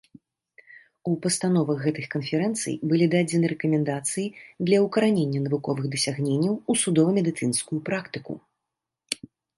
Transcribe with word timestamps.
У 1.09 1.11
пастановах 1.25 1.77
гэтых 1.87 2.05
канферэнцый 2.15 2.73
былі 2.93 3.05
дадзены 3.15 3.45
рэкамендацыі 3.53 4.27
для 4.69 4.77
ўкаранення 4.87 5.39
навуковых 5.49 5.85
дасягненняў 5.97 6.53
у 6.57 6.73
судова-медыцынскую 6.85 7.79
практыку. 7.91 8.33